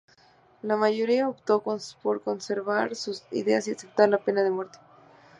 [0.63, 1.79] La mayoría optó con
[2.23, 4.79] conservar sus ideas y aceptar la pena de muerte.